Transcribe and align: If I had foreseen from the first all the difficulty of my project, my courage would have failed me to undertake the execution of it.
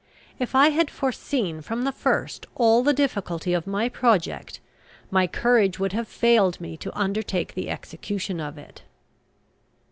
If 0.39 0.55
I 0.55 0.69
had 0.69 0.89
foreseen 0.89 1.61
from 1.61 1.83
the 1.83 1.91
first 1.91 2.47
all 2.55 2.81
the 2.81 2.91
difficulty 2.91 3.53
of 3.53 3.67
my 3.67 3.87
project, 3.87 4.59
my 5.11 5.27
courage 5.27 5.77
would 5.77 5.93
have 5.93 6.07
failed 6.07 6.59
me 6.59 6.75
to 6.77 6.97
undertake 6.99 7.53
the 7.53 7.69
execution 7.69 8.39
of 8.39 8.57
it. 8.57 8.81